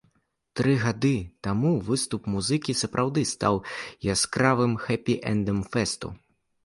Тры 0.59 0.71
гады 0.83 1.11
таму 1.47 1.73
выступ 1.89 2.21
музыкі 2.35 2.75
сапраўды 2.81 3.21
стаў 3.35 3.61
яскравым 4.15 4.73
хэпі-эндам 4.87 5.59
фэсту. 5.77 6.07